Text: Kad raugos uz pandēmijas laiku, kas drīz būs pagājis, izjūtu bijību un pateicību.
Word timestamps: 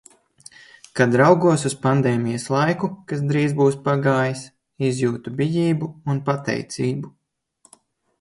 Kad 0.99 1.15
raugos 1.21 1.65
uz 1.69 1.73
pandēmijas 1.83 2.45
laiku, 2.55 2.89
kas 3.11 3.21
drīz 3.31 3.53
būs 3.59 3.77
pagājis, 3.89 4.41
izjūtu 4.87 5.35
bijību 5.43 5.91
un 6.15 6.23
pateicību. 6.31 7.13